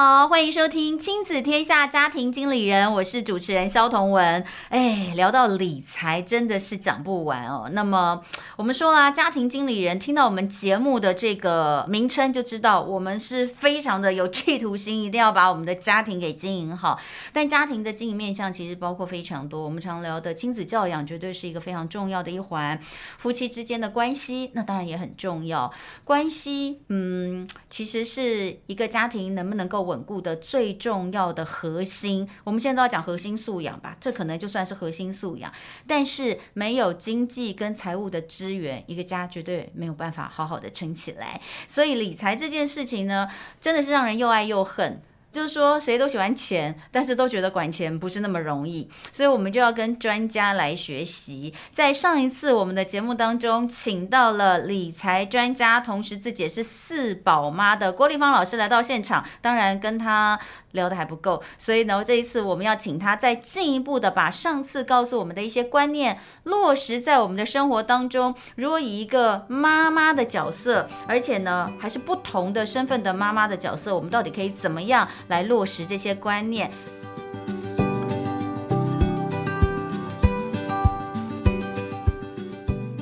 [0.00, 4.44] 好，欢迎收听《亲子天下家庭经理人》，我是主持人萧同文。
[4.68, 7.68] 哎，聊到理财真的是讲不完哦。
[7.72, 8.22] 那么
[8.54, 17.00] 我们说啊，家庭经理人听到我们节目的这个名称，就知道我们是非常的有企图心，一定要把我们的家庭给经营好。
[17.32, 22.80] 但家庭的经营面向其实包括非常多，我们常聊的亲子教养绝对是一个非常重要的一环。
[23.18, 25.68] 夫妻之间的关系，那当然也很重要。
[26.04, 35.52] 关系，嗯，其实是一个家庭能不能够稳固的最重要的核心，我们现在都要讲核心素养吧，这可能就算是核心素养。
[35.86, 41.40] 但是没有经济跟财务的支援，一个家绝对没有办法好好的撑起来。
[41.66, 43.28] 所以理财这件事情呢，
[43.60, 45.00] 真的是让人又爱又恨。
[45.30, 51.52] 就是说，谁都喜欢钱，但是都觉得管钱不是那么容易，所以我们就要跟专家来学习。
[51.70, 59.24] 在上一次我们的节目当中，请到了理财专家，同时自己也是四宝妈的郭丽芳老师来到现场。
[59.40, 60.38] 当然，跟他
[60.72, 68.34] 聊的还不够，所以呢，这一次我们要请他再进一步的把上次告诉我们的一些观念落实在我们的生活当中。
[68.56, 76.70] 如果以一个妈妈的角色，而且呢，还是不同的身份的妈妈的角色，我们到底可以怎么样来落实这些观念？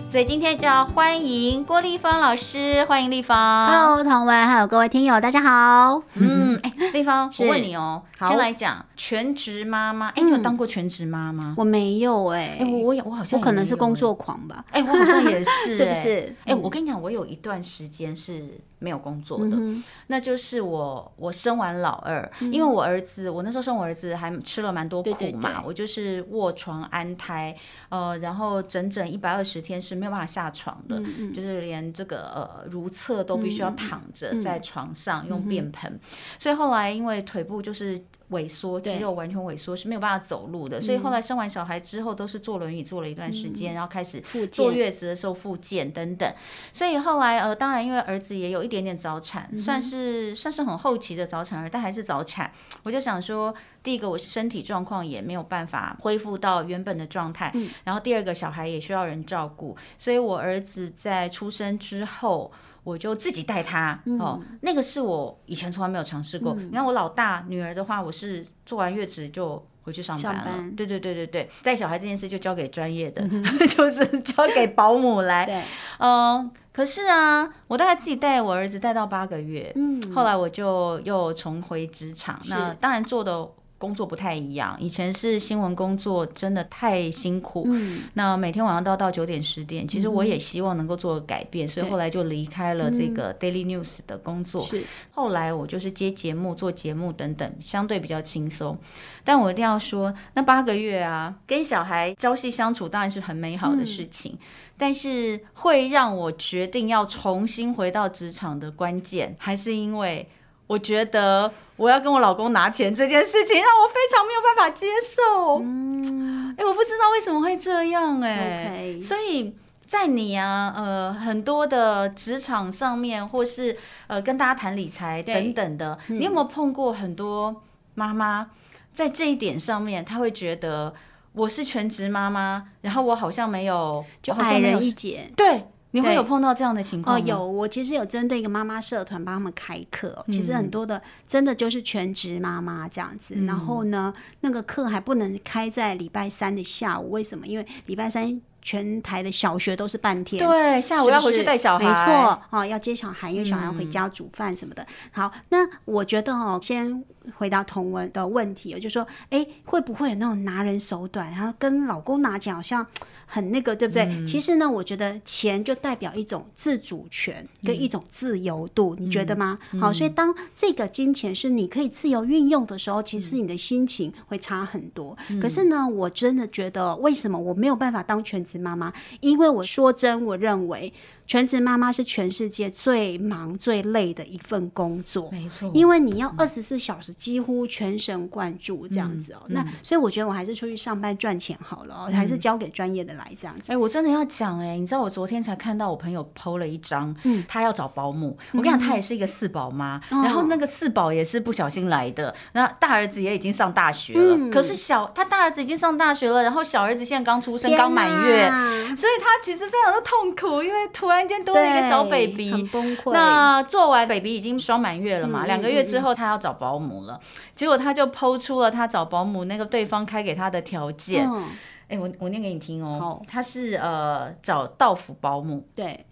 [0.08, 3.68] 所以今天就要欢迎郭立芳老师，欢迎立芳。
[3.68, 6.02] Hello，彤雯，还有各位听友，大家好。
[6.14, 10.08] 嗯， 哎，立芳，我问你哦，先来讲全职妈妈。
[10.10, 11.54] 哎，你有当过全职妈妈？
[11.58, 12.58] 我没有哎。
[12.60, 14.64] 我我好像我可能是工作狂吧。
[14.70, 16.34] 哎，我好像也是， 是不是？
[16.46, 18.58] 哎，我跟你讲，我有一段时间是。
[18.78, 27.56] 没有工作的，嗯、那就是我我生完老二，嗯、因为我儿子，我那时候生我儿子还吃了蛮多苦嘛，对对对，我就是卧床安胎，
[27.88, 31.00] 呃，然后整整一百二十天是没有办法下床的，
[31.32, 35.98] 就是连这个呃如厕都必须要躺着在床上用便盆，
[36.38, 38.04] 所以后来因为腿部就是。
[38.30, 44.20] 萎缩，肌肉完全萎缩是没有办法走路的，所以后来生完小孩之后都是坐轮椅坐了一段时间，然后开始
[44.50, 46.28] 坐月子的时候复健等等。
[46.72, 52.50] 所以后来呃，当然因为儿子也有一点点早产，算是算是很后期的早产儿，但还是早产。
[52.82, 57.52] 我就想说，第一个我身体状况也没有办法恢复到原本的状态，
[57.84, 62.52] 然后第二个小孩也需要人照顾，所以我儿子在出生之后。
[62.86, 66.54] 我就自己带他哦，那个是我以前从来没有尝试过。
[66.54, 70.70] 你看我老大女儿的话，我是做完月子就回去上班了。
[70.76, 73.28] 对对对对对，带小孩这件事就交给专业的，
[73.76, 75.44] 就是交给保姆来。
[75.44, 75.60] 对，
[75.98, 82.40] 嗯，可是啊，我大概自己带我儿子带到八个月，嗯，后来我就又重回职场。
[82.48, 83.48] 那当然做的。
[83.78, 87.64] 工作不太一样，以前是新闻工作，真的太辛苦。
[87.66, 94.64] 嗯，那每天晚上都要到九点十点，其实我也希望能够做个改变，嗯、所以后来就离开了这个 Daily News 的工作。
[94.64, 94.82] 是，
[95.12, 98.78] 后来我就是接节目、做节目等等，相对比较轻松。
[99.22, 104.38] 但我一定要说，那八个月啊，跟小孩朝夕相处当然是很美好的事情，嗯、
[104.78, 110.26] 但是会让我决定要重新回到职场的关键，还是因为。
[110.66, 115.60] 我觉得我要跟我老公拿钱这件事情让我非常没有办法接受。
[115.62, 118.98] 嗯，哎，我不知道为什么会这样哎。
[119.00, 119.54] 所以
[119.86, 123.76] 在你啊，呃，很多的职场上面，或是
[124.08, 127.62] 呃跟大家谈理财等等的，你有没有碰过很多
[127.94, 128.50] 妈妈
[128.92, 130.92] 在这一点上面，她会觉得
[131.32, 135.30] 我是全职妈妈，然后我好像没有，就矮人一截。
[135.36, 135.66] 对。
[135.96, 137.24] 你会有碰到这样的情况吗？
[137.24, 143.34] 哦，有，我其实有针对一个妈妈社团帮他们开课，嗯、其实很多的真的就是全职妈妈这样子。
[143.36, 147.46] 嗯、然后呢，那个课还不能开在礼拜三的下午，为什么？
[147.46, 154.82] 因为礼拜三全台的小学都是半天，对，下午要回去带小孩，没错，哦，要接小孩，因为小孩要回家煮饭什么的。
[154.82, 157.04] 嗯、好，那我觉得哦，先
[157.36, 162.86] 回答同文的问题，就是说，哎，会不会有那种拿人手短，然后跟老公拿钱好像？
[163.28, 164.04] 很那个，对不对？
[164.04, 169.58] 嗯、其实呢，我觉得钱就代表一种自主权跟一种自由度，嗯、你觉得吗？
[169.72, 175.18] 嗯、好，所以当这个金钱是你可以自由运用的时候，其实你的心情会差很多。
[175.28, 178.92] 嗯、可是呢，我真的觉得，为什么我没有办法当全职妈妈？
[179.18, 180.92] 因为我说真，我认为。
[181.26, 185.70] 全职妈妈是全世界最忙最累的一份工作，没错。
[185.74, 189.40] 因为你要二十四小时几乎全神贯注这样子哦。
[189.48, 193.72] 那所以我觉得我还是出去上班赚钱好了哦，嗯、还是交给专业的来这样子。
[193.72, 198.36] 哎、欸，我真的要讲哎、欸，你知道我昨天才看到我朋友 PO 了一张，嗯，他要找保姆。
[198.52, 202.34] 嗯、我跟你讲，他也是一个四宝妈，嗯、然后那个四宝也是不小心来的。
[202.52, 208.48] 那大儿子也已经上大学了，嗯、可是小他大儿子已经上大学了，然后小儿子现在刚出生，刚满月，
[208.96, 213.12] 所以他其实非常的痛苦，因为突然间多了一个小 baby，很崩溃。
[213.12, 217.20] 那做完 baby 已经双满月了嘛，两、嗯、个月之后他要找保姆了，嗯、
[217.54, 221.24] 结果他就 PO 出了他找保姆那个对方开给他的条件。
[221.24, 221.44] 哎、嗯。
[221.90, 223.22] 欸，我我念给你听哦，好。
[223.28, 226.04] 他是呃找到府保姆，对。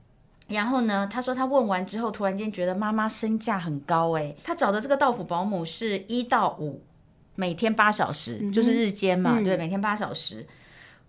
[0.46, 6.80] 然后呢，他说他问完之后，突然间觉得妈妈身价很高哎，他找的这个到府保姆是一到五，
[7.34, 10.46] 每天八小时，嗯、就是日间嘛，嗯、对，每天八小时，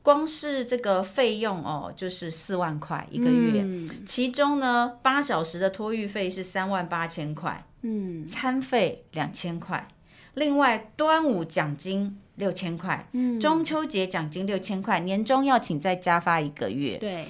[0.06, 9.88] 光是这个费用哦，就是四万块一个月，嗯、其中呢，八小时的托育费是三万八千块，嗯，餐费两千块，
[10.36, 17.26] 另外端午奖金六千块，嗯，中秋节奖金六千块，年终要请再加发一个月，对。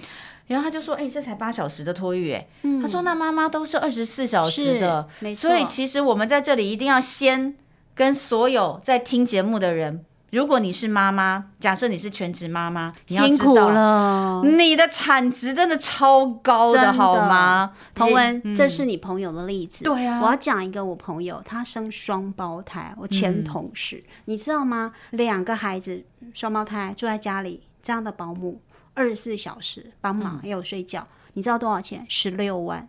[0.48, 5.07] 然后他就说：“哎、欸，这才八小时的托育，哎、嗯，他说那妈妈都是二十四小时的。
[5.33, 7.56] 所以其实我们在这里一定要先
[7.95, 17.71] 跟所有在听节目的人，如果你是妈妈，假设你是全职妈妈，你要知道辛苦了，你的产值真的超高的，好吗？
[17.93, 20.19] 彤雯，嗯、这是你朋友的例子，对啊。
[20.21, 24.91] 我要讲一个我朋友，他生双胞胎，我前同事，嗯、你知道吗？
[25.11, 26.03] 两个孩子
[26.33, 28.59] 双胞胎住在家里，这样的保姆。”
[28.93, 32.05] 二十四小时帮忙，也有睡觉，嗯、你知道多少钱？
[32.09, 32.85] 十六万。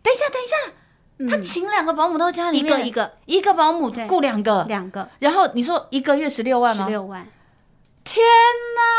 [0.00, 0.72] 等一下，等一下，嗯、
[1.28, 5.08] 他请两个保姆到家里面，一个一个，一个保姆雇两个，两个。
[5.20, 6.84] 然后你说一个月十六万吗？
[6.84, 7.26] 十六万。
[8.02, 8.22] 天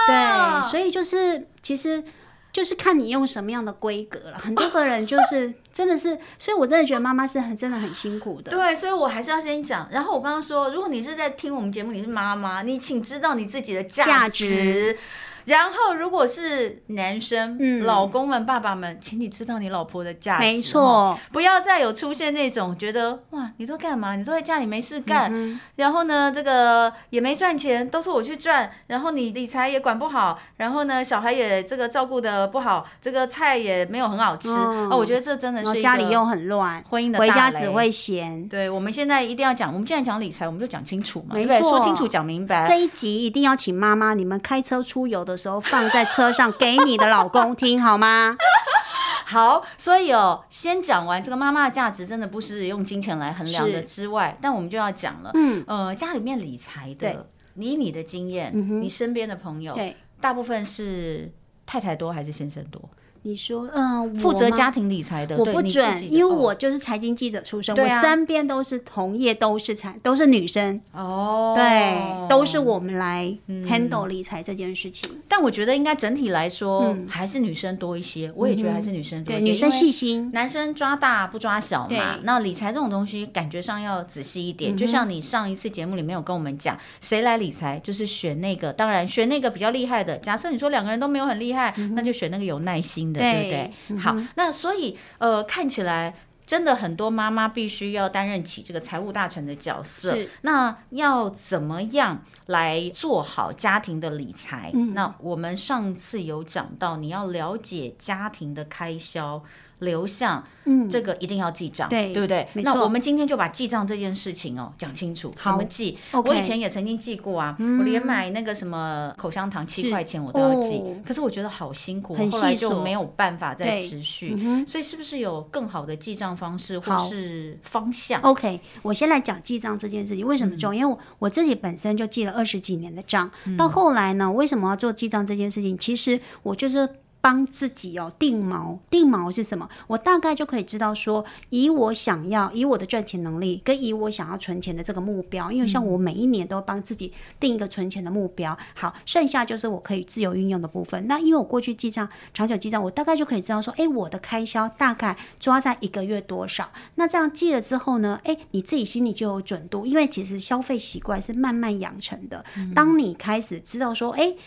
[0.07, 0.61] 哪！
[0.61, 2.03] 对，所以就是其实
[2.51, 4.39] 就是看你用什么样的规格了。
[4.39, 8.49] 很多个人就是真的是， 所以我真的觉得妈妈是很真的很辛苦的。
[8.49, 9.87] 对，所以我还是要先讲。
[9.91, 14.97] 然后我刚刚说，如果你是在听我们节目，你是妈妈，你请知道你自己的价值。
[15.45, 24.15] 然后，如果是男生、嗯、老公们、爸爸们，请你知道你老婆的价值，没错，不要再有出现那种觉得哇，你都干嘛？
[24.15, 38.47] 你都在家里没事干，嗯、然后呢，这个也没赚钱，都是我去赚，然后你理财也管不好，然后呢，小孩也这个照顾的不好，这个菜也没有很好吃，嗯、哦，我觉得这真的是家里又很乱，婚姻的回家只会嫌。
[38.49, 41.69] 对，我们现在一定要讲，我们既然讲理财，我们就讲清楚嘛，没错，对不对？
[41.69, 42.67] 说清楚，讲明白。
[42.67, 48.35] 这一集一定要请妈妈，你们开车出游的时候放在车上给你的老公听好吗？
[49.27, 57.17] 好，所以哦，先讲完这个妈妈的价值，真的不是用金钱来衡量的之外，但我们就要讲了，嗯，呃，家里面理财的，以
[57.55, 61.31] 你你的经验，嗯、你身边的朋友，对，大部分是
[61.65, 62.79] 太太多还是先生多？
[63.27, 75.09] 你说，嗯，负责家庭理财的，我不准，因为我就是财经记者出身，我身边都是同业，都是财，都是女生哦，对，都是我们来 handle 理财这件事情。
[75.27, 82.19] 但我觉得应该整体来说还是女生多一些，我也觉得还是女生多一些，女生细心，男生抓大不抓小嘛。
[82.21, 90.15] 那理财这种东西感觉上要仔细一点，就像你上一次节目里面有跟我们讲，谁来理财就是选那个，当然选那个比较厉害的。
[90.19, 93.31] 假设你说两个人都没有很厉害，那就选那个有耐心的。
[93.31, 93.73] 对不对？
[93.89, 96.13] 嗯、好，那所以呃，看起来
[96.45, 100.15] 真的很多妈妈必须要担任起这个财务大臣的角色。
[100.41, 104.71] 那要怎么样来做好家庭的理财？
[104.73, 109.43] 嗯、那我们上次有讲到，你要了解家庭的开销。
[109.79, 112.47] 流向，嗯，这个一定要记账，对，对不对？
[112.63, 115.97] 那我们今天就把记账这件事情哦讲清楚，怎么记？
[116.13, 124.65] 我以前也曾经记过啊，我连买那个什么口香糖七块钱我都要记，可是我觉得好辛苦，后来就没有办法再持续。
[124.65, 130.81] 所以是不是有更好的记账方式或是方向？OK，我先来讲记账这件事情为什么重要？
[130.81, 135.77] 因为我自己本身就记了二十几年的账，到后来呢，为什么要做记账这件事情？
[135.77, 136.89] 其实我就是。
[137.25, 139.67] 帮自己哦定锚，定锚是什么？
[139.87, 148.55] 我大概就可以知道说，以我想要，以我的赚钱能力，跟以我想要存钱的这个目标，因为像我每一年都帮自己定一个存钱的目标。
[148.75, 151.07] 好，剩下就是我可以自由运用的部分。
[151.07, 156.71] 那因为我过去记账，长久记账，我大概就可以知道说，诶，我的开销大概抓在一个月多少。
[156.93, 162.45] 那这样记了之后呢，诶，你自己心里就有准度，因为其实消费习惯是慢慢养成的。
[162.75, 164.37] 当你开始知道说，诶。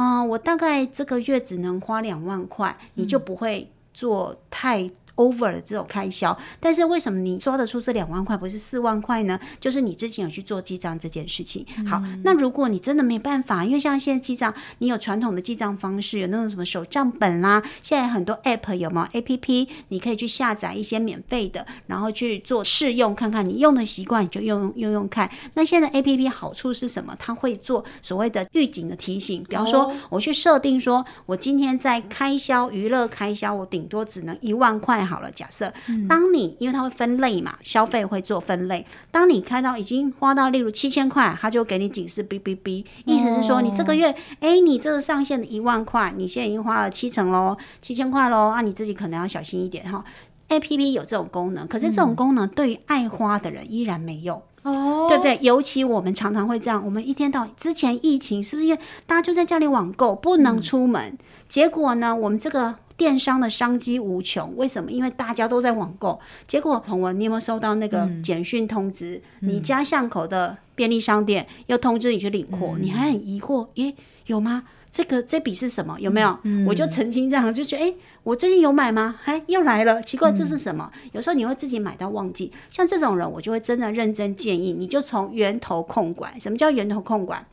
[0.00, 6.36] 嗯，我大概这个月只能花两万块，你就不会做太 over 的这种开销。
[6.58, 9.38] 但是为什么你抓得出这两万块，不是四万块呢？
[9.60, 11.66] 就是你之前有去做记账这件事情。
[11.86, 25.30] 好，嗯、那如果你真的没办法，因为像现在记账，你有传统的记账方式，有那种什么手账本啦，现在很多 app 有没有 app，你可以去下载一些免费的，然后去做试用看看，你用的习惯你就用用用看。
[25.54, 27.14] 那现在 app 好处是什么？
[27.18, 35.30] 它会做所谓的预警的提醒，比方说我去设定说，我今天在开销娱乐开销，我顶多只能一万块好了。
[35.30, 35.72] 假设，
[36.08, 50.04] 当你因为它会分类嘛，消费会做分类，当你开到已经花到例如七千块，它就给你警示哔哔哔，意思是说你这个月，哎，你这个上限的一万块，你现在已经花了七成喽，七千块喽，啊，你自己可能要小心一点哈。
[50.48, 54.42] APP 有这种功能，可是这种功能对于爱花的人依然没有。
[54.62, 55.38] 哦，对不对？
[55.40, 61.02] 尤其我们常常会这样，我们一天到之前疫情是不是因为大家就在家里网购，不能出门？
[61.12, 64.54] 嗯、结果呢，我们这个电商的商机无穷。
[64.56, 64.90] 为什么？
[64.90, 66.20] 因为大家都在网购。
[66.46, 69.22] 结果彤雯，你有没有收到那个简讯通知？
[69.40, 73.68] 嗯、你家巷口的便利商店要通知你去领货，嗯、你还很疑惑？
[73.76, 73.94] 诶，
[74.26, 74.64] 有吗？
[74.90, 76.00] 这个这笔是什么？
[76.00, 76.36] 有没有？
[76.42, 79.20] 嗯、我就澄清这样，就觉得诶，我最近有买吗？
[79.26, 80.90] 哎，又来了，奇怪，这是什么？
[80.94, 86.40] 嗯、有时候你会自己买到忘记，像这种人，我就会真的认真建议，你就从源头控管。
[86.40, 87.46] 什么叫源头控管？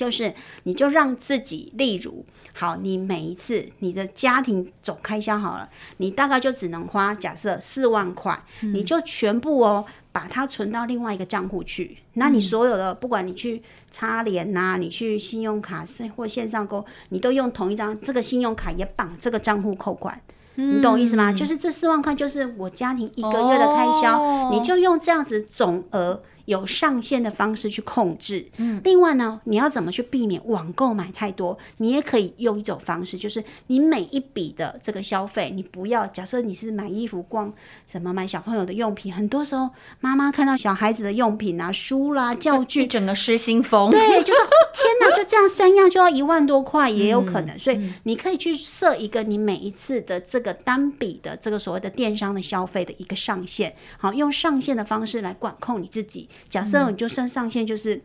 [0.00, 9.84] 就是你就让自己，例如，好，你每一次你的家庭总开销好了，你大概就只能花假设四万块，嗯、你就全部哦。
[10.12, 15.84] 把它存到另外一个账户去，那你所有的，嗯、不管你去擦脸呐，你去信用卡
[16.16, 20.20] 或线上购，你都用同一张，这个信用卡也绑这个账户扣款，
[20.56, 21.32] 嗯、你懂我意思吗？
[21.32, 26.20] 就是这四万块就是我家庭一个月的开销，哦、你就用这样子总额。
[26.44, 28.46] 有上限的方式去控制。
[28.58, 31.56] 嗯，另外呢，你要怎么去避免网购买太多？
[31.78, 37.52] 你也可以用一种方式，就是你每一笔的这个消费，你不要假设你是买衣服、逛
[37.86, 39.70] 什么买小朋友的用品，很多时候
[40.00, 43.90] 妈妈看到小孩子的用品啊，书啦、教具，整个失心疯。
[43.90, 47.56] 对，就是天哪，就这样三样就要一万多块，也有可能。
[47.56, 56.28] 嗯、所以你可以去设一个你每一次的这个单笔的这个所谓的电商的消费的一个上限，好，用上限的方式来管控你自己。
[56.48, 58.00] 假设你就算上限就是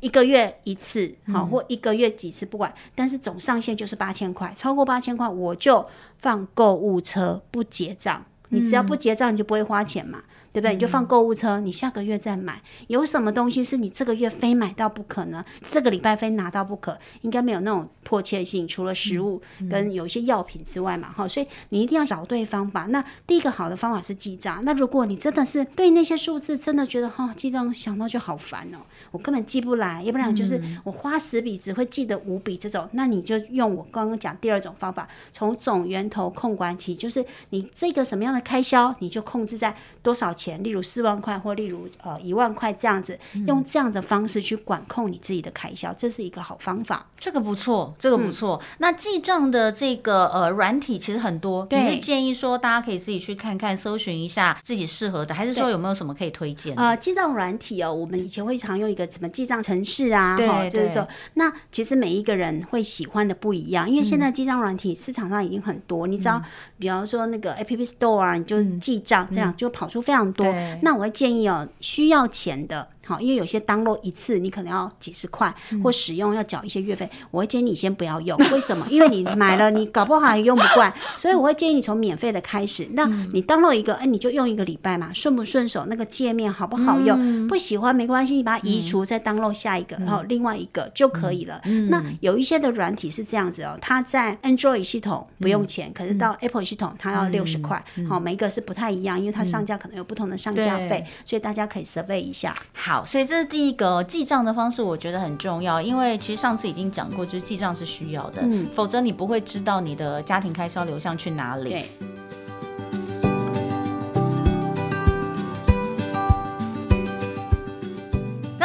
[0.00, 5.86] 一个月一次，好、嗯，或一个月几次不管，但是总上限就是八千块，超过八千块我就
[6.18, 10.22] 放购物车不结账，你只要不结账你就不会花钱嘛。
[10.56, 10.72] 对不对？
[10.72, 12.58] 你就放购物车，你下个月再买。
[12.86, 15.44] 有什么东西是你这个月非买到不可呢？
[15.70, 16.96] 这个礼拜非拿到不可？
[17.20, 21.12] 应该没有那种迫切性，除了食物跟有一些药品之外嘛。
[21.12, 22.84] 哈，所以你一定要找对方法。
[22.84, 24.64] 那第一个好的方法是记账。
[24.64, 28.78] 那如果你真的是对那些数字真的觉得哈，记账想到就好烦哦，
[29.10, 30.02] 我根本记不来。
[30.04, 40.45] 要不然就是我花十笔只会记得五笔这种，那你就用我刚刚讲第二种方法，从总源头控管起，就是你这个什么样的开销，你就控制在多少钱。
[40.62, 47.06] 例如四万块，或例如呃一万块这样子，用这样的方式去管控你自己的开销，这是一个好方法。
[47.18, 48.60] 这个不错，这个不错。
[48.62, 56.76] 嗯、那记账的这个呃软体其实很多，对，你会建议说大家可以自己去看看，搜寻一下自己适合的，还是说有没有什么可以推荐？
[56.76, 66.42] 呃，记账软体哦，我们以前会常用一个什么记账程式啊，哈、哦，就是说，那其实每一个人会喜欢的不一样，因为现在记账软体市场上已经很多，嗯、你知道，
[66.78, 70.54] 比方说那个 App Store 啊，你就记账，嗯、这样就跑出非常多。
[70.82, 72.88] 那我会建议哦，需要钱的。
[73.06, 78.36] 好，因为有些 download 一次你可能要几十块，或使用要缴一些月费，我会建议你先不要用。
[78.52, 78.86] 为什么？
[78.90, 82.88] 因为你买了，你搞不好还用不惯，所以我会建议你从免费的开始。
[82.92, 85.86] 那你 download 一个，哎，你就用一个礼拜嘛，顺不顺手？
[85.86, 87.46] 那个界面好不好用？
[87.46, 91.60] 不喜欢没关系，你把它移除，再 download 下一个，然后另外一个就可以了。
[91.90, 97.84] 那有一些的软体是这样子哦，它在 Android 系统不用钱，可是到 Apple 系统它要六十块。
[98.08, 102.54] 好，每一个是不太一样，因为它上架可能有不同的上架费，所以大家可以 survey 一下。
[102.72, 102.95] 好。
[102.96, 111.68] 好，所以这是第一个记账的方式，我觉得很重要，因为其实上次已经讲过，就是记账是需要的，嗯，否则你不会知道你的家庭开销流向去哪里。
[111.68, 111.90] 对。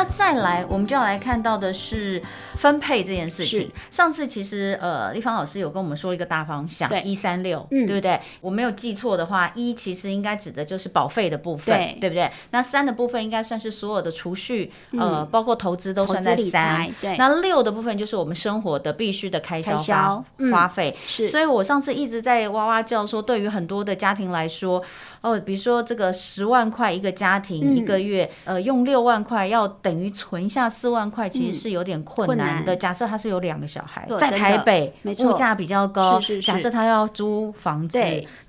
[0.01, 2.20] 那再来，我们就要来看到的是。
[2.58, 8.22] 分配这件事情，上次其实呃，立芳老师有跟我们说一个大方向，对，一三六，对不对？
[8.39, 12.29] 我没有记错的话，一其实应该指的就是保费的部分，对，对不对？
[12.51, 17.17] 那三的部分应该算是所有的储蓄，嗯、呃，包括投资都算在三，对。
[17.17, 21.27] 那六的部分就是我们生活的必须的开销花花费，是。
[21.27, 24.84] 所以我上次一直在哇哇叫说，对于很多的家庭来说，
[25.22, 32.75] 哦，比如说这个十万块一个家庭一个月，嗯、呃，用六万块要等于存下四万块，其实是有点困难的。
[32.75, 38.00] 假设他是有两个小孩，在台北，物价比较高，假设他要租房子，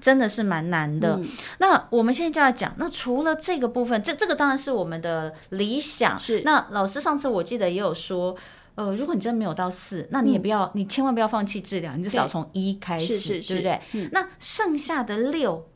[0.01, 1.21] 真的是蛮难的。
[1.59, 6.19] 那我们现在就要讲，那除了这个部分，这这个当然是我们的理想。
[6.19, 8.37] 是，那老师上次我记得也有说。
[8.75, 13.79] 呃，如果你真的没有到四，那你也不要，嗯、你千万不要放弃治疗，你至少从一开始，对不对？
[13.93, 15.69] 嗯、那剩下的六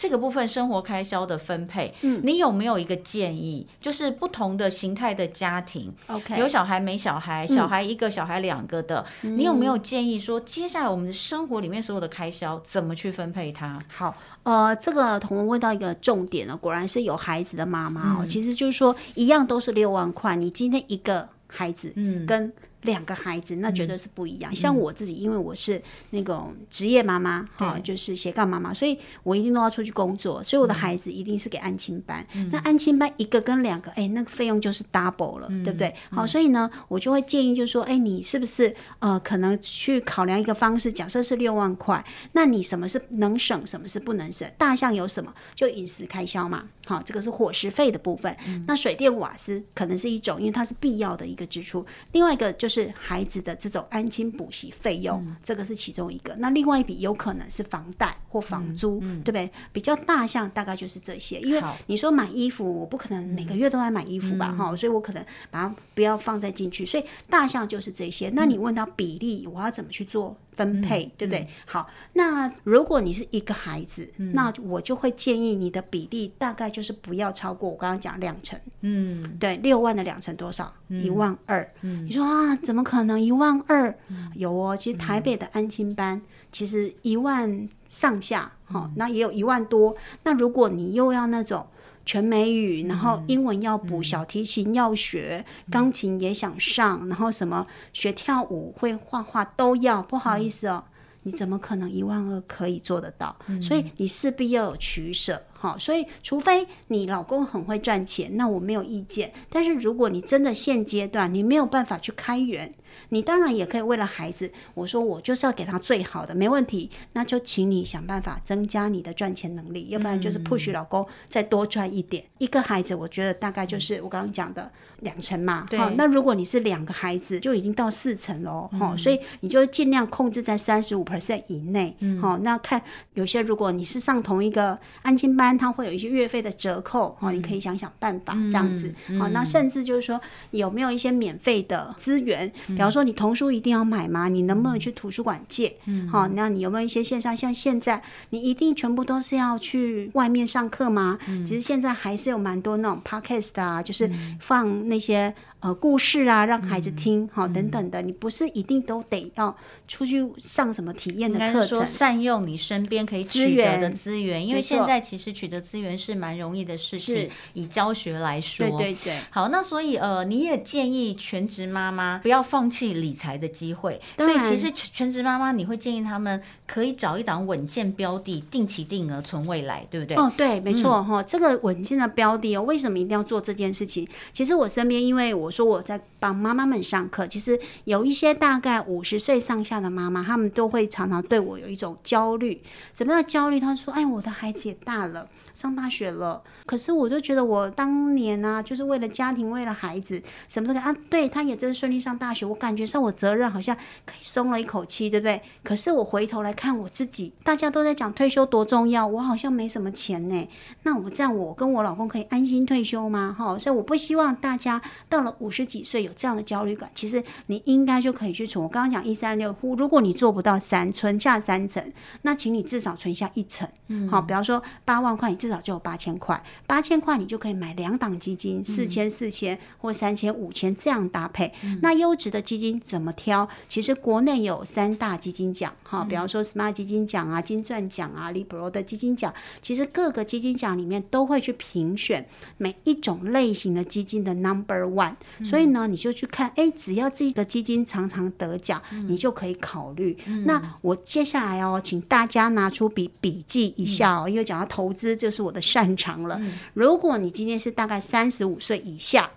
[0.00, 3.66] 这个部分生活开销的分配，嗯，你有没有一个建议？
[3.82, 13.78] 就是不同的形态的家庭，OK，有小孩没小孩，小孩一个小孩两个的，嗯、你有没有建议说，接下来我们的生活里面所有的开销怎么去分配它？
[13.88, 21.28] 好，呃，这个同文问到一个重点了，果然是有孩子的妈妈哦，嗯、其实就是说一样都是六万块，你今天一个。
[21.52, 24.54] 孩子，嗯，跟两个孩子，那绝对是不一样。
[24.54, 32.26] 像我自己，因为我是那种职业妈妈，哈，就是斜杠妈妈，所以我一定都要出去工作，所以我的孩子一定是给安亲班。
[32.50, 35.94] 那安亲班一个跟两个，哎，那个费用就是 double 了，对不对？
[36.10, 40.92] 好，所以呢，我就会建议，就是说，哎，你是不是呃，可能去考量一个方式？
[40.92, 44.50] 假设是六万块，那你什么是能省，什么是不能省？
[44.56, 45.32] 大项有什么？
[45.54, 46.64] 就饮食开销嘛。
[46.86, 48.36] 好，这个是伙食费的部分。
[48.46, 51.84] 嗯、那水电瓦斯可能是一种，因为它是必要的一个支出。
[52.12, 56.34] 另外一个就是孩子的这种安亲补习费用，嗯、这个是其中一个。
[56.36, 59.50] 那另外一笔有可能是房贷或房租，嗯嗯、对不对？
[59.72, 61.40] 比较大项大概就是这些。
[61.40, 64.52] 因为你说买衣服，我不可能每个月都来买衣服吧？
[64.52, 66.86] 哈、嗯，所以我可能把它不要放在进去。
[66.86, 68.30] 所以大项就是这些。
[68.34, 70.36] 那你问到比例，我要怎么去做？
[70.56, 71.40] 分配、嗯、对不对？
[71.40, 78.58] 嗯、好，那如果你是一个孩子，嗯、那我就会建议你的比例大概就是不要超过我刚刚讲两成。
[78.80, 80.72] 嗯，对，六万的两成多少？
[80.88, 81.72] 一、嗯、万二。
[81.82, 83.90] 嗯，你说啊，怎么可能一万二？
[84.08, 89.96] 嗯、有哦，其实台北的安亲班、嗯、其实一万上下，好、嗯，那也有一万多。
[90.24, 91.66] 那如果你又要那种。
[92.04, 100.02] 全美语，然后英文要补，小提琴要学，钢琴也想上，然后什么学跳舞、会画画都要。
[100.02, 100.82] 不好意思哦，
[101.22, 103.36] 你怎么可能一万二可以做得到？
[103.60, 105.40] 所以你势必要有取舍。
[105.52, 109.32] 好，所以除非你老公很会赚钱，那我没有意见。
[109.48, 112.74] 但是如果你真的现阶段你没有办法去开源。
[113.10, 116.90] 你当然也可以为了孩子，我说我就是要给他最好的，没问题。
[117.12, 122.24] 那就请你想办法增加你的赚钱能力，要不然就是 push 老公再多赚一点。
[122.38, 124.70] 一个孩子，我觉得大概就是我刚刚讲的
[125.00, 125.66] 两成嘛。
[125.76, 128.68] 好，那如果你是两个孩子，就已经到四成喽。
[128.78, 131.96] 好，所以你就尽量控制在三十五 percent 以内。
[132.20, 132.80] 好，那看
[133.14, 137.16] 有些如果你是上同一个安亲班，他会有一些月费的折扣。
[137.18, 138.92] 好，你可以想想办法这样子。
[139.18, 140.20] 好，那甚至就是说
[140.52, 142.50] 有没有一些免费的资源？
[142.80, 144.26] 比方说，你童书一定要买吗？
[144.28, 145.76] 你能不能去图书馆借？
[145.84, 147.36] 嗯，好，那你有没有一些线上？
[147.36, 151.18] 像现在，你一定全部都是要去外面上课吗？
[151.28, 155.34] 嗯，其实现在还是有蛮多那种 podcast 啊，就是放那些。
[155.60, 159.54] 呃，故事啊，让孩子听，好、嗯、等等的，你不是一定都得要
[159.86, 167.28] 出去上什么体验的课程，善用你身边可以取得的资源，因为现在其实取得资源是蛮容易的事情。
[167.52, 169.18] 以教学来说，对对对。
[169.28, 174.00] 好，那所以呃，你也建议全职妈妈不要放弃理财的机会。
[174.16, 180.16] 所以其实全职妈妈，你会建议他们可以找一档稳健标的，定期定额存未来，对不对？
[180.16, 181.22] 哦，对，没错哈、嗯哦。
[181.22, 184.08] 这个稳健的标的哦，为什么一定要做这件事情？
[184.32, 185.49] 其实我身边，因为我。
[185.50, 192.62] 说我在帮妈妈们上课，其实有一些大概五十岁上下的妈妈，她们都会常常对我有一种焦虑。
[192.94, 193.58] 什么叫焦虑？
[193.58, 205.42] 她说：“哎，我的孩子也大了。”上大学了，可是我就觉得我当年呢、啊，就是为了家庭，为了孩子，什么都啊，对，他也真顺利上大学，我感觉上我责任好像可以松了一口气，对不对？
[205.62, 210.48] 可是我回头来看我自己，大家都在讲退休多重要，我好像没什么钱呢。
[210.84, 213.34] 那我这样，我跟我老公可以安心退休吗？
[213.36, 216.88] 哈，所以我不希望大家到了五十几岁有这样的焦虑感。
[216.94, 218.62] 其实你应该就可以去存。
[218.62, 223.68] 我刚刚讲一三六，如果你做不到三，存下三成，那请你至少存下一成。
[223.88, 231.52] 嗯，好，比方说八万块，你至少就有八千块，八千块你就可以买两档基金，四千、四千或三千、五千这样搭配。
[231.64, 233.48] 嗯、那优质的基金怎么挑？
[233.68, 242.26] 其实国内有三大基金奖，哈，比方说 Smart 基金奖啊、金钻奖啊、Libro 的基金奖，其实各个基金奖里面都会去评选
[242.58, 245.14] 每一种类型的基金的 Number One。
[245.38, 250.16] 嗯、所以呢，你就去看，哎、欸，只要这个基金常常得奖，嗯、你就可以考虑。
[250.26, 256.40] 嗯、那我接下来哦，请大家拿出笔笔记一下哦，嗯、因为讲到投资就是我的擅长了。
[256.74, 259.30] 如果你今天是大概三十五岁以下，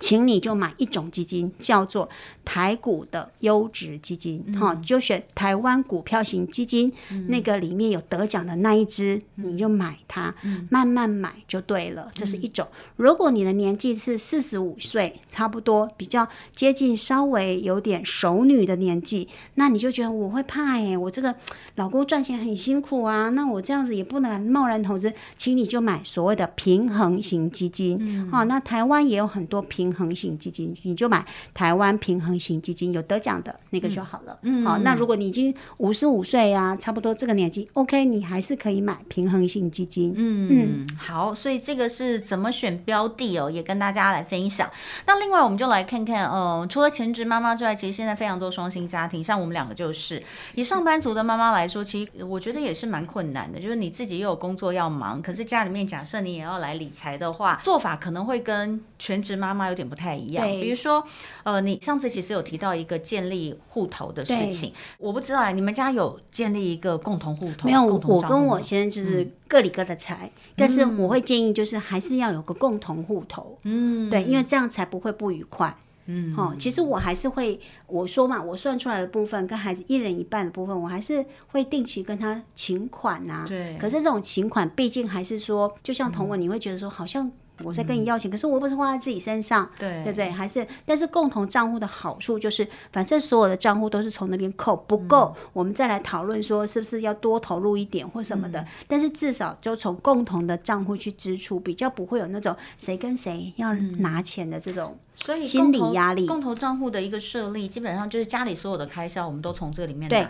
[0.00, 2.08] 请你就买一种基金，叫做
[2.44, 12.10] 台股的优质基金，哈、嗯，就选台湾股票型基金，嗯、那个里面有得奖的那一只，嗯、你就买它，嗯、慢慢买就对了。
[12.12, 12.66] 这是一种。
[12.66, 16.26] 嗯、如果你的年纪是四十五岁，差不多比较
[16.56, 21.32] 接近稍微有点熟女的年纪，那你就觉得我会怕哎、欸，我这个
[21.76, 29.83] 老公赚钱很辛苦啊，那我这样子也不能贸然投资，请你就买所谓的平衡型基金，嗯、哦，那台湾也有很多平。
[29.84, 34.38] 平衡型基金，你就买台湾平衡型基金，有得奖的那个就好了。
[34.40, 40.14] 嗯，好，那如果你已经五十五岁啊，差不多这个年纪，OK，你还是可以买平衡型基金。
[40.16, 44.70] 嗯嗯，好，所以这个是怎么选标的哦，也跟大家来分享。
[45.06, 50.22] 那另外，我们就来看看，呃，除了全职妈妈之外，其实现在非常多双薪家庭，像我们两个就是
[50.54, 61.04] 以上班族的妈妈来说，其实我觉得也是蛮困难的，就是你自己又有工作要忙，可是家里面假设你也要来理财的话，做法可能会跟全职妈妈有点不太一样，比如说，
[61.42, 67.66] 呃，你上次其实有提到一个建立户头的事情，我不知道啊，你们家有建立一个共同户头？
[67.66, 77.58] 没有，我跟我先生就是各理各的财，嗯、但是我会建议就是还是要有个共同户头，嗯，对，因为这样才不会不愉快，嗯，好，其实我还是会
[77.88, 87.28] 我说嘛，我算出来的部分跟孩子一人一半的部分，我还是会定期跟他请款啊，对，可是这种请款毕竟还是说，就像同文，你会觉得说好像。
[87.62, 90.30] 我在跟你要钱，嗯、可是我不是花在自己身上，对对不对？
[90.30, 98.60] 还是，但是共同账户的好处就是，反正所有的账户都是从那边扣，不够、嗯、我们再来讨论说是不是要多投入一点或什么的。
[98.60, 104.98] 嗯、但是至少就从共同的账户去支出，比较不会有那种谁跟谁要拿钱的这种。
[105.14, 110.16] 嗯所以心理压力，共同账户的一个设立，基本上就是家里所有的开销，我们都从这里面拿。
[110.16, 110.28] 对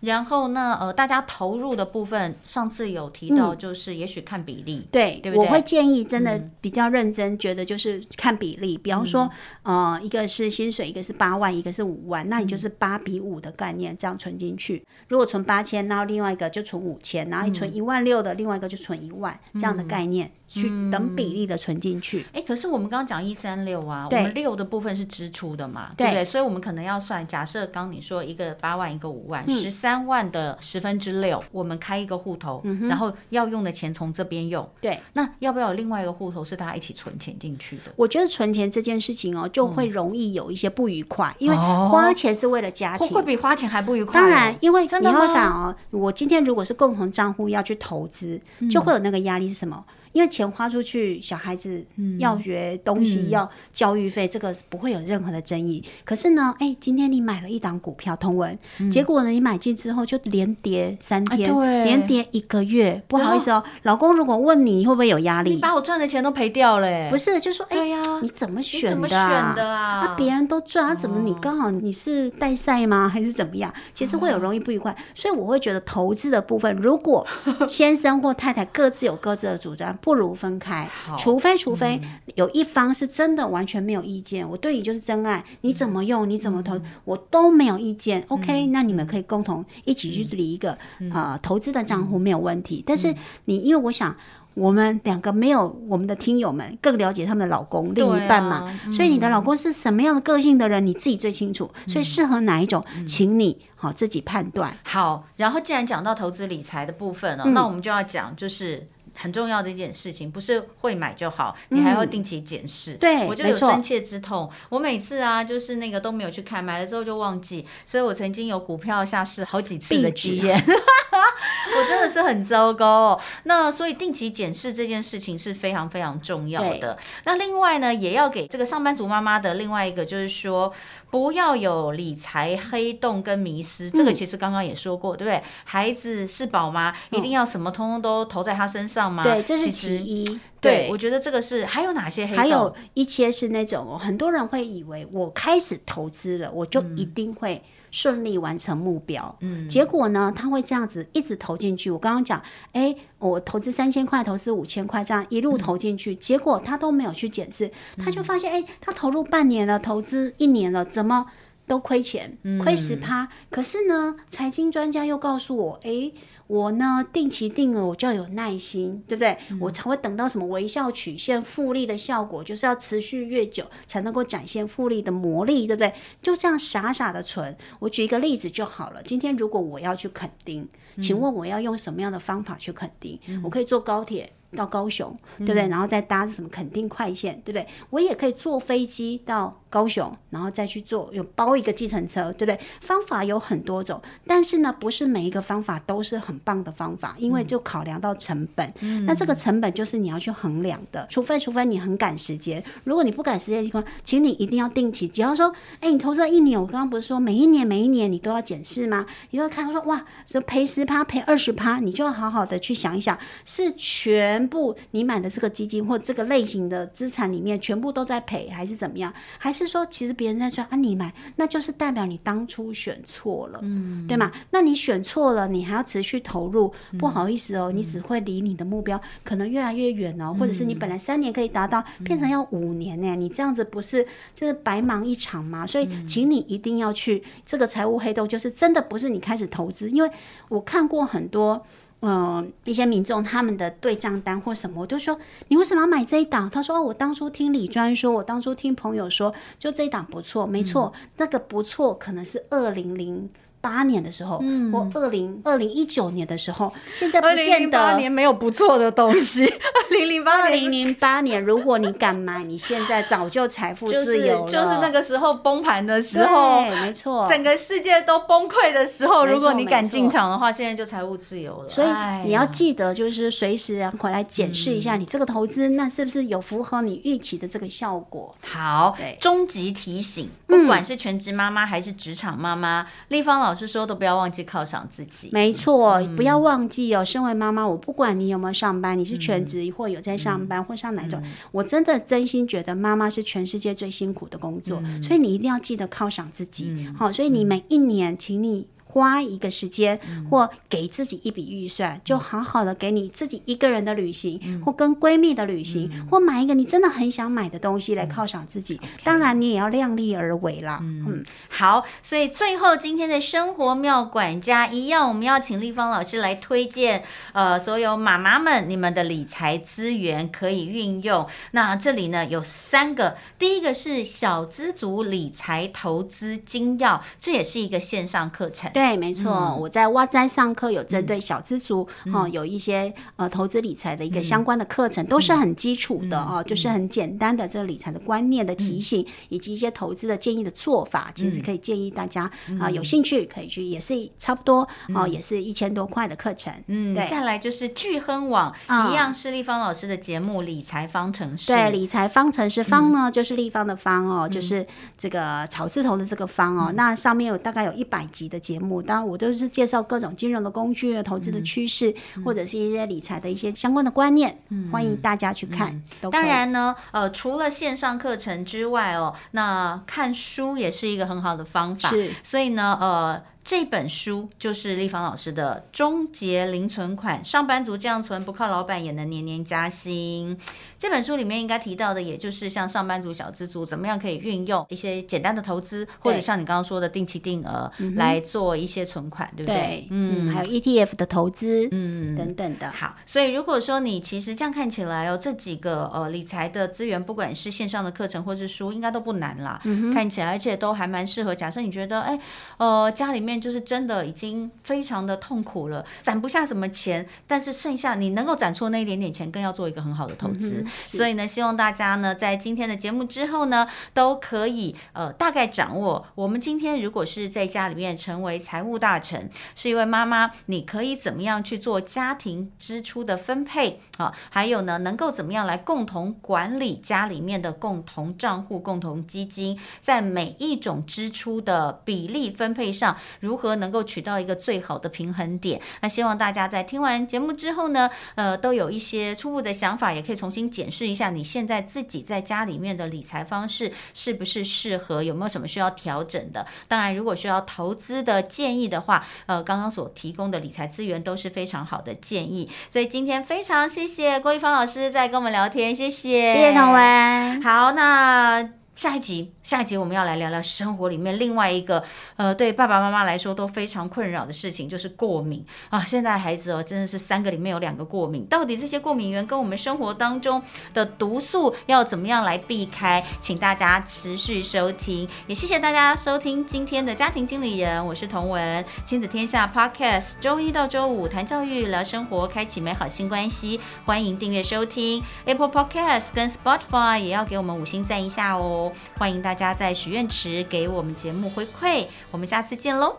[0.00, 4.82] 然后呢，呃，大家投入的部分，上次有提到，就是也许看比例。
[4.84, 8.76] 嗯、对，对对我会建议真的比较认真，觉得就是看比例。
[8.76, 9.30] 嗯、比方说，
[9.62, 14.84] 呃，一个是薪水，一个是八万，一个是五万，那你就是八比五的概念，这样存进去。
[15.08, 20.26] 如果存八千，然后另外一个就存五千，然后你存一万六的，另外一个就存一万，这样的概念。
[20.26, 22.20] 嗯去等比例的存进去。
[22.32, 26.24] 哎、嗯欸，可是我们刚刚讲一三六啊，对六的部分是支出的嘛，对，对不对？
[26.24, 34.68] 所以我们可能要算，假设刚你说一个八万，一个五万，十三、嗯、万的十分之六，我们开一个户头，嗯、然后要用的钱从这边用。
[34.80, 37.92] 对，那要不要有另外一个户头是大家一起存钱进去的？
[37.96, 44.20] 我觉得存钱这件事情哦，就会容易有一些不愉快，嗯、因为花钱是为了家庭，会比花钱还不愉快。
[44.20, 49.84] 当然，因为你会想哦，我今天如果是共同账户要去投资，就会有那个压力是什么？
[50.14, 51.84] 因为钱花出去，小孩子
[52.20, 55.84] 要学东西，要教育费，这个不会有任何的争议。
[56.04, 58.56] 可是呢，哎，今天你买了一档股票，同文，
[58.88, 61.52] 结果呢，你买进之后就连跌三天，
[61.84, 63.02] 连跌一个月。
[63.08, 65.50] 不好意思哦，老公，如果问你，你会不会有压力？
[65.50, 67.10] 你把我赚的钱都赔掉了。
[67.10, 70.14] 不是，就说，哎呀，你怎么选的啊？
[70.16, 73.08] 别人都赚，啊，怎么你刚好你是代赛吗？
[73.08, 73.74] 还是怎么样？
[73.92, 74.96] 其实会有容易不愉快。
[75.12, 77.26] 所以我会觉得投资的部分，如果
[77.66, 79.98] 先生或太太各自有各自的主张。
[80.04, 80.86] 不如分开，
[81.18, 81.98] 除非除非
[82.34, 88.20] 有一方是真的完全没有意见，嗯、我对你就是真爱，你怎么用，你怎么投，嗯、我都没有意见。
[88.20, 92.80] 嗯、OK，那你们可以共同一起去理一个、嗯、呃投资的账户没有问题。
[92.80, 93.14] 嗯、但是
[93.46, 94.14] 你因为我想
[94.54, 101.70] 我们两个没有我们的听友们更了解他们的老公、嗯、另一半嘛，所以你的老公是什么样的个性的人，你自己最清楚。
[101.86, 104.76] 所以适合哪一种，嗯、请你好自己判断。
[104.82, 108.86] 好，然后既然讲到投资理财的部分了，嗯、那我们就要讲就是。
[109.14, 112.94] 很重要的一件事情，不是会买就好，你还要定期检视。
[112.96, 114.50] 对，我就有深切之痛。
[114.68, 123.20] 我每次啊，就是那个都没有去看，买了之后就忘记，所以我曾经有股票下市好几次的经验， 我真的是很糟糕哦。
[123.44, 126.98] 那所以定期检视这件事情是非常非常重要的。
[127.24, 130.72] 那另外呢，也要给这个上班族妈妈的另外一个就是说，
[131.14, 133.88] 不要有理财黑洞跟迷失。
[133.88, 135.40] 这个其实刚刚也说过，对不对？
[135.62, 136.92] 孩子是宝妈？
[137.12, 139.22] 一定要什么通通都投在他身上吗？
[139.22, 140.40] 对，这是其一。
[140.60, 142.36] 对，我觉得这个是还有哪些黑洞？
[142.36, 147.62] 还有一些是那种很多人会以为我开始投资了，我就一定会
[147.94, 149.36] 顺利完成目标。
[149.38, 151.92] 嗯，结果呢，他会这样子一直投进去。
[151.92, 161.26] 我刚刚讲，哎，我投资三千块，投资五千块，这样一路投进去，结果他都没有去检视，他就发现，哎，他投入半年了，投资一年了，怎么
[161.68, 163.28] 都亏钱，亏十趴。
[163.48, 166.10] 可是呢，财经专家又告诉我，哎。
[166.46, 169.36] 我呢，定期定额，我就要有耐心，对不对？
[169.50, 175.92] 嗯、我才会等到什么微笑曲线复利的效果，就是要持续越久才能够展现复利的魔力，对不对？
[176.20, 177.56] 就这样傻傻的存。
[177.78, 179.02] 我举一个例子就好了。
[179.02, 180.68] 今天如果我要去垦丁，
[181.00, 183.18] 请问我要用什么样的方法去垦丁？
[183.26, 184.32] 嗯、我可以坐高铁。
[184.54, 185.68] 到高雄，对不对？
[185.68, 187.66] 然后再搭什么垦丁快线，对不对？
[187.90, 192.58] 我也可以坐飞机到高雄，然后再去坐有包一个计程车，对不对？
[192.80, 198.72] 方法有很多种，但是呢，不是每一个方法都是很棒的方法，因为就考量到成本。
[198.80, 205.08] 嗯、那这个成本就是你要去衡量的，除非除非你很赶时间，如果你不赶时间的情况，请你一定要定期。
[205.08, 209.04] 只要说，哎，你投资了一年，我刚刚不是说每一年每一年你都要检视吗？
[209.30, 219.12] 你要看说，哇，说赔十趴赔二十趴，你就要好好的去想一想，是全部你买的这个基金或这个类型的资产里面全部都在赔，还是怎么样？
[219.38, 224.30] 还是说其实别人在说啊，你买那就是代表你当初选错了，嗯，对吗？
[224.50, 233.14] 那你选错了，你还要持续投入，不好意思哦，你只会离你的目标可能越来越远哦，或者是你本来三年可以达到，变成要五年呢？
[233.14, 235.66] 你这样子不是就是白忙一场吗？
[235.66, 240.10] 所以，请你一定要去这个财务黑洞，就是真的不是你开始投资，因为
[240.48, 241.64] 我看过很多。
[242.06, 246.50] 嗯、呃，一些民众他们的对账单或什么，我就说你为什么要买这一档？
[246.50, 253.30] 他说哦，我当初听李专说，我当初听朋友说，就这一档不错，没错，嗯、那个不错可能是二零零。
[253.64, 257.40] 八年的时候，嗯，或二零二零一九年的时候，现在不见得。
[257.40, 259.46] 二零零八年没有不错的东西。
[259.48, 264.50] 二零零八二零零八年，如果你敢买，你现在早就财富自由了。
[264.50, 271.68] 就是、就是那个时候崩盘的时候，没错，整个世界都崩溃的时候，如果你敢进场的话，现在就财务自由了。
[271.68, 271.88] 所以
[272.26, 278.34] 你要记得，就是随时回来检视一下，你这个投资、嗯、那是不是有符合你预期的这个效果？
[278.42, 283.53] 好，终极提醒，不管是全职妈妈还是职场妈妈，立方老。
[283.54, 287.04] 老师说：“都不要忘记犒赏自己。”没错，嗯、不要忘记哦。
[287.04, 296.84] 身为妈妈，我不管你有没有上班，你是全职或有在上班、嗯、或上哪种，嗯、我真的真心觉得妈妈是全世界最辛苦的工作，嗯、所以你一定要记得犒赏自己。
[296.98, 298.66] 好、所以你每一年，请你。
[298.94, 299.98] 花一个时间，
[300.30, 308.80] 或给自己一笔预算，就好好的给你自己一个人的旅行，或跟闺蜜的旅行，或买一个你真的很想买的东西来犒赏自己。
[309.02, 310.78] 当然，你也要量力而为啦。
[310.80, 317.02] 嗯，好，所以最后今天的生活妙管家一样，我们要请立方老师来推荐，
[317.32, 321.26] 呃，所有妈妈们你们的理财资源可以运用。
[321.50, 328.70] 那这里呢有三个，第一个是小资族理财投资精要，这也是一个线上课程。
[328.72, 346.52] 对，没错，嗯、我在哇哉上课有针对小资族，嗯、哦，有一些呃投资理财的一个相关的课程，嗯、都是很基础的哦，嗯、就是很简单的这个理财的观念的提醒，嗯、以及一些投资的建议的做法，嗯、其实可以建议大家啊、有兴趣可以去，也是差不多、嗯、哦，也是一千多块的课程。
[346.66, 347.08] 嗯，对。
[347.08, 351.52] 再来就是聚亨网、嗯、一样是立方老师的节目《理财方程式》。
[351.54, 354.66] 对，理财方程式方呢，嗯、就是立方的方哦，就是
[354.98, 358.73] 这个草字头的这个方哦，嗯、那上面有大概有一百集的节目。
[358.82, 365.72] 当然，我都是介绍各种金融的工具、投资的趋势，嗯、或者是一些理财的一些相关的观念，嗯、欢迎大家去看。
[366.02, 371.88] 嗯、当然呢，呃，除了线上课程之外哦，那看书也是一个很好的方法。
[371.88, 373.22] 是，所以呢，呃。
[373.44, 380.34] 这本书就是立芳老师的《终结零存款：上班族这样存，不靠老板也能年年加薪》。
[380.78, 389.54] 这本书里面应该提到的，也就是像上班族、小资族怎么样可以运用一些简单的投资，或者像你刚刚说的定期定额来做一些存款，对不对？
[389.54, 392.70] 对，嗯，还有 ETF 的投资，嗯，等等的。
[392.70, 399.60] 好，所以如果说你其实这样看起来哦，这几个呃理财的资源，不管是线上的课程或是书，应该都不难啦。
[399.64, 401.34] 嗯，看起来而且都还蛮适合。
[401.34, 402.18] 假设你觉得哎，
[402.56, 410.62] 呃，家里面就是真的已经非常的痛苦了，攒不下什么钱，但是剩下你能够攒出那一点点钱，更要做一个很好的投资。
[410.64, 424.14] 嗯、所以呢，希望大家呢在今天的节目之后呢，都可以呃大概掌握，我们今天如果是在家里面成为财务大臣，是一位妈妈，你可以怎么样去做家庭支出的分配啊？
[424.30, 435.60] 还有呢，能够怎么样来共同管理家里面的共同账户、共同基金，在每一种支出的比例分配上，如何能够取到一个最好的平衡点？
[435.80, 446.46] 那希望大家在听完节目之后呢，呃，都有一些初步的想法，也可以重新检视一下你现在自己在家里面的理财方式是不是适合，有没有什么需要调整的？
[446.68, 452.50] 当然，如果需要投资的建议的话，呃，刚刚所提供的理财资源都是非常好的建议。
[452.68, 457.42] 所以今天非常谢谢郭一芳老师在跟我们聊天，谢谢，谢谢彤雯。
[457.42, 458.63] 好，那。
[458.74, 461.82] 下一集，下一集我们要来聊聊生活里面另外一个，
[462.16, 465.84] 呃，对爸爸妈妈来说都非常困扰的事情，就是过敏啊。
[465.84, 473.02] 现在孩子哦，真的是三个里面有两个过敏，到底这些过敏源跟我们生活当中的毒素要怎么样来避开？
[473.20, 488.63] 请大家持续收听，也谢谢大家收听今天的家庭经理人，我是彤雯，亲子天下 Podcast，周一到周五谈教育、聊生活，开启美好新关系，欢迎订阅收听 Apple Podcast 跟 Spotify，也要给我们五星赞一下哦
[488.98, 492.96] 欢迎大家在许愿池给我们节目回馈，我们下次见喽！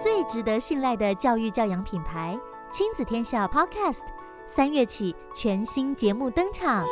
[0.00, 2.38] 最值得信赖的教育教养品牌
[2.70, 4.00] 亲子天下 Podcast，
[4.46, 6.86] 三月起全新节目登场，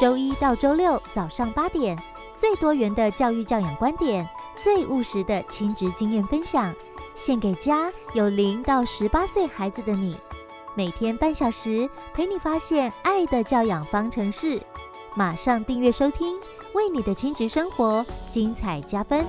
[0.00, 1.98] 周一到周六早上八点，
[2.34, 4.26] 最多元的教育教养观点，
[4.56, 6.74] 最务实的亲职经验分享，
[7.14, 10.16] 献给家有零到十八岁孩子的你，
[10.74, 14.60] 每天半小时陪你发现爱的教养方程式，
[15.14, 16.38] 马上订阅收听。
[16.74, 19.24] 为你的亲职生活精彩加分。